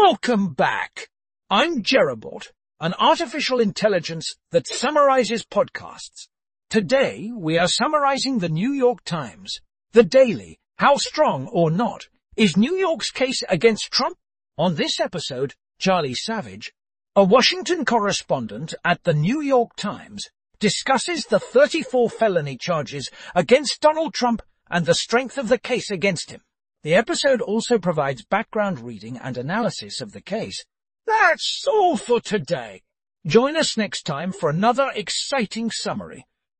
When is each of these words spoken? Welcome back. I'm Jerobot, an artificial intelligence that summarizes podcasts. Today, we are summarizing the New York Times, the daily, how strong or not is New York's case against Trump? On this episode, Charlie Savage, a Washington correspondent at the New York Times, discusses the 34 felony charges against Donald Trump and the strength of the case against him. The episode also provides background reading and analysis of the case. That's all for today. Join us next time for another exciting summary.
Welcome 0.00 0.54
back. 0.54 1.10
I'm 1.50 1.82
Jerobot, 1.82 2.48
an 2.80 2.94
artificial 2.98 3.60
intelligence 3.60 4.34
that 4.50 4.66
summarizes 4.66 5.44
podcasts. 5.44 6.28
Today, 6.70 7.30
we 7.32 7.58
are 7.58 7.68
summarizing 7.68 8.38
the 8.38 8.48
New 8.48 8.72
York 8.72 9.04
Times, 9.04 9.60
the 9.92 10.02
daily, 10.02 10.58
how 10.78 10.96
strong 10.96 11.46
or 11.46 11.70
not 11.70 12.08
is 12.36 12.56
New 12.56 12.74
York's 12.74 13.10
case 13.10 13.42
against 13.48 13.92
Trump? 13.92 14.16
On 14.56 14.74
this 14.74 14.98
episode, 14.98 15.54
Charlie 15.78 16.14
Savage, 16.14 16.72
a 17.14 17.22
Washington 17.22 17.84
correspondent 17.84 18.74
at 18.84 19.04
the 19.04 19.14
New 19.14 19.40
York 19.40 19.76
Times, 19.76 20.30
discusses 20.58 21.26
the 21.26 21.38
34 21.38 22.08
felony 22.08 22.56
charges 22.56 23.10
against 23.34 23.80
Donald 23.80 24.14
Trump 24.14 24.42
and 24.70 24.86
the 24.86 24.94
strength 24.94 25.36
of 25.36 25.48
the 25.48 25.58
case 25.58 25.90
against 25.90 26.30
him. 26.30 26.40
The 26.82 26.94
episode 26.96 27.40
also 27.40 27.78
provides 27.78 28.24
background 28.24 28.80
reading 28.80 29.16
and 29.16 29.38
analysis 29.38 30.00
of 30.00 30.10
the 30.10 30.20
case. 30.20 30.64
That's 31.06 31.64
all 31.68 31.96
for 31.96 32.20
today. 32.20 32.82
Join 33.24 33.56
us 33.56 33.76
next 33.76 34.02
time 34.02 34.32
for 34.32 34.50
another 34.50 34.90
exciting 34.92 35.70
summary. 35.70 36.26